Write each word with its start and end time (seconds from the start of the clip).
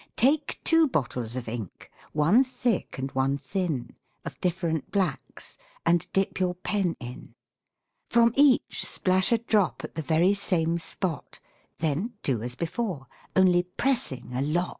Take 0.15 0.59
two 0.63 0.87
bottles 0.87 1.35
of 1.35 1.47
ink, 1.47 1.91
one 2.11 2.43
thick 2.43 2.97
and 2.97 3.11
one 3.11 3.37
thin, 3.37 3.95
Of 4.25 4.41
different 4.41 4.89
blacks, 4.91 5.59
and 5.85 6.11
dip 6.11 6.39
your 6.39 6.55
pen 6.55 6.95
in; 6.99 7.35
From 8.09 8.33
each 8.35 8.83
splash 8.83 9.31
a 9.31 9.37
drop 9.37 9.83
at 9.83 9.93
the 9.93 10.01
very 10.01 10.33
same 10.33 10.79
spot, 10.79 11.39
Then 11.77 12.13
do 12.23 12.41
as 12.41 12.55
before, 12.55 13.05
only 13.35 13.61
pressing 13.61 14.33
a 14.33 14.41
lot. 14.41 14.69